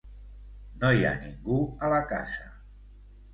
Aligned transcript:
No 0.83 0.89
hi 0.99 1.05
ha 1.09 1.11
ningú 1.25 1.59
a 1.67 1.91
la 1.93 2.01
casa. 2.13 2.49